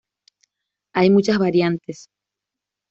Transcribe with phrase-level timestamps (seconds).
[0.95, 2.07] Hay muchas variantes.